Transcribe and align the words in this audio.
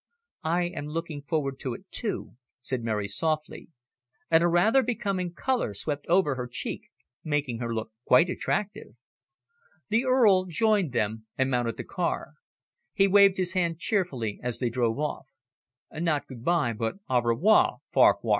"I 0.49 0.63
am 0.63 0.87
looking 0.87 1.21
forward 1.21 1.59
to 1.59 1.75
it, 1.75 1.83
too," 1.91 2.31
said 2.63 2.81
Mary 2.81 3.07
softly, 3.07 3.69
and 4.31 4.43
a 4.43 4.47
rather 4.47 4.81
becoming 4.81 5.31
colour 5.31 5.75
swept 5.75 6.07
over 6.07 6.33
her 6.33 6.47
cheek, 6.51 6.89
making 7.23 7.59
her 7.59 7.71
look 7.71 7.91
quite 8.03 8.27
attractive. 8.27 8.95
The 9.89 10.05
Earl 10.05 10.45
joined 10.45 10.93
them 10.93 11.27
and 11.37 11.51
mounted 11.51 11.77
the 11.77 11.83
car. 11.83 12.33
He 12.95 13.07
waved 13.07 13.37
his 13.37 13.53
hand 13.53 13.77
cheerfully 13.77 14.39
as 14.41 14.57
they 14.57 14.71
drove 14.71 14.97
off. 14.97 15.27
"Not 15.93 16.25
good 16.25 16.43
bye, 16.43 16.73
but 16.73 16.95
au 17.07 17.21
revoir, 17.21 17.77
Farquhar. 17.91 18.29